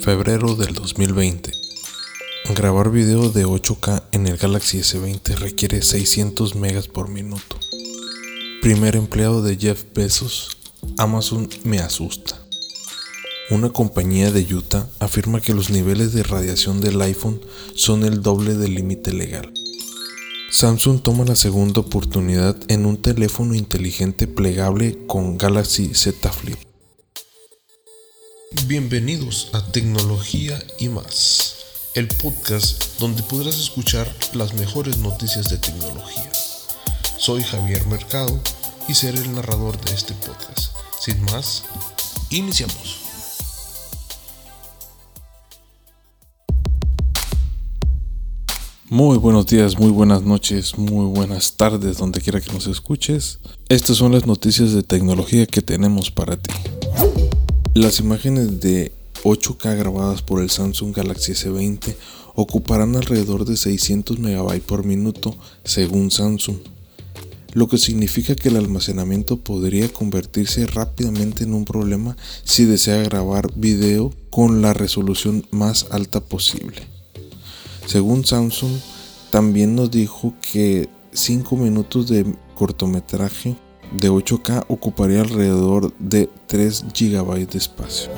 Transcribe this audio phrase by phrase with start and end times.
[0.00, 1.50] Febrero del 2020.
[2.54, 7.58] Grabar video de 8K en el Galaxy S20 requiere 600 megas por minuto.
[8.62, 10.56] Primer empleado de Jeff Bezos,
[10.98, 12.40] Amazon me asusta.
[13.50, 17.40] Una compañía de Utah afirma que los niveles de radiación del iPhone
[17.74, 19.52] son el doble del límite legal.
[20.50, 26.67] Samsung toma la segunda oportunidad en un teléfono inteligente plegable con Galaxy Z Flip.
[28.50, 36.32] Bienvenidos a Tecnología y más, el podcast donde podrás escuchar las mejores noticias de tecnología.
[37.18, 38.40] Soy Javier Mercado
[38.88, 40.72] y seré el narrador de este podcast.
[40.98, 41.64] Sin más,
[42.30, 43.00] iniciamos.
[48.88, 53.40] Muy buenos días, muy buenas noches, muy buenas tardes, donde quiera que nos escuches.
[53.68, 56.54] Estas son las noticias de tecnología que tenemos para ti.
[57.78, 58.90] Las imágenes de
[59.22, 61.94] 8K grabadas por el Samsung Galaxy S20
[62.34, 66.56] ocuparán alrededor de 600 MB por minuto según Samsung,
[67.52, 73.52] lo que significa que el almacenamiento podría convertirse rápidamente en un problema si desea grabar
[73.54, 76.82] video con la resolución más alta posible.
[77.86, 78.72] Según Samsung,
[79.30, 83.54] también nos dijo que 5 minutos de cortometraje
[83.92, 88.10] de 8K ocuparía alrededor de 3 GB de espacio.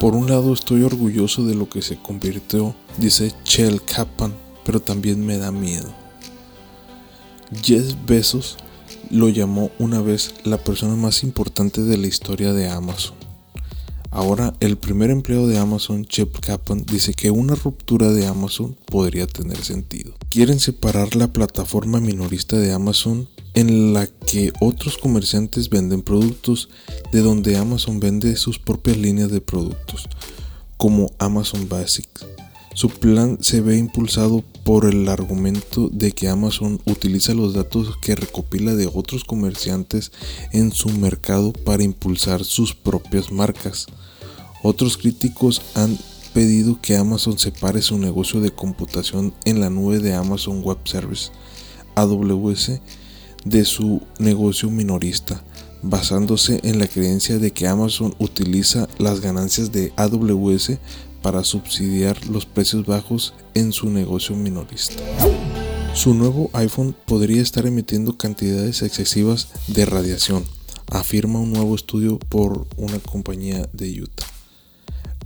[0.00, 4.34] Por un lado estoy orgulloso de lo que se convirtió, dice Chell Kappan,
[4.64, 5.92] pero también me da miedo.
[7.62, 8.56] Jeff Bezos
[9.10, 13.16] lo llamó una vez la persona más importante de la historia de Amazon.
[14.10, 19.26] Ahora, el primer empleo de Amazon, Chip Kappan, dice que una ruptura de Amazon podría
[19.26, 20.14] tener sentido.
[20.30, 26.68] Quieren separar la plataforma minorista de Amazon en la que otros comerciantes venden productos
[27.12, 30.06] de donde Amazon vende sus propias líneas de productos,
[30.76, 32.26] como Amazon Basics.
[32.74, 38.16] Su plan se ve impulsado por el argumento de que Amazon utiliza los datos que
[38.16, 40.10] recopila de otros comerciantes
[40.50, 43.86] en su mercado para impulsar sus propias marcas.
[44.64, 45.96] Otros críticos han
[46.32, 51.30] pedido que Amazon separe su negocio de computación en la nube de Amazon Web Service,
[51.94, 52.80] AWS,
[53.44, 55.42] de su negocio minorista,
[55.82, 60.78] basándose en la creencia de que Amazon utiliza las ganancias de AWS
[61.22, 65.02] para subsidiar los precios bajos en su negocio minorista.
[65.94, 70.44] Su nuevo iPhone podría estar emitiendo cantidades excesivas de radiación,
[70.90, 74.26] afirma un nuevo estudio por una compañía de Utah.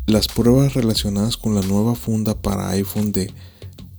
[0.06, 3.32] Las pruebas relacionadas con la nueva funda para iPhone de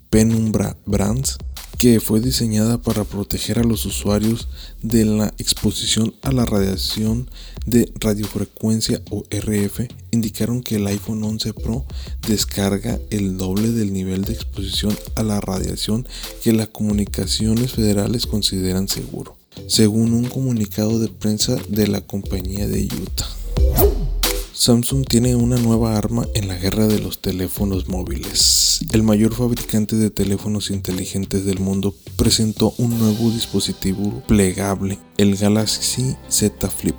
[0.10, 1.38] Penumbra Brands,
[1.80, 4.50] que fue diseñada para proteger a los usuarios
[4.84, 7.32] de la exposición a la radiación
[7.66, 11.86] de radiofrecuencia o RF, indicaron que el iPhone 11 Pro
[12.28, 16.06] descarga el doble del nivel de exposición a la radiación
[16.44, 22.84] que las comunicaciones federales consideran seguro, según un comunicado de prensa de la compañía de
[22.88, 23.39] Utah.
[24.60, 28.82] Samsung tiene una nueva arma en la guerra de los teléfonos móviles.
[28.92, 36.14] El mayor fabricante de teléfonos inteligentes del mundo presentó un nuevo dispositivo plegable, el Galaxy
[36.28, 36.98] Z Flip.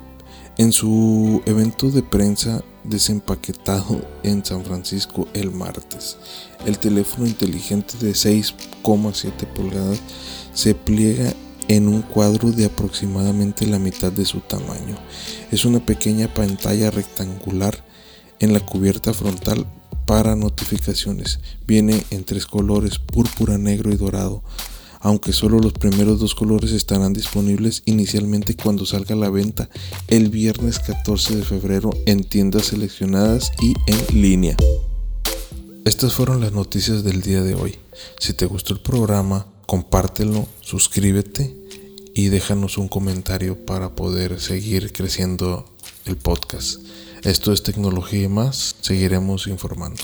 [0.57, 6.17] En su evento de prensa desempaquetado en San Francisco el martes,
[6.65, 9.99] el teléfono inteligente de 6,7 pulgadas
[10.55, 11.31] se pliega
[11.75, 14.97] en un cuadro de aproximadamente la mitad de su tamaño.
[15.51, 17.85] Es una pequeña pantalla rectangular
[18.41, 19.65] en la cubierta frontal
[20.05, 21.39] para notificaciones.
[21.65, 24.43] Viene en tres colores, púrpura, negro y dorado,
[24.99, 29.69] aunque solo los primeros dos colores estarán disponibles inicialmente cuando salga a la venta
[30.09, 34.57] el viernes 14 de febrero en tiendas seleccionadas y en línea.
[35.85, 37.79] Estas fueron las noticias del día de hoy.
[38.19, 41.60] Si te gustó el programa, compártelo, suscríbete
[42.13, 45.65] y déjanos un comentario para poder seguir creciendo
[46.05, 46.81] el podcast.
[47.23, 50.03] Esto es tecnología y más, seguiremos informando.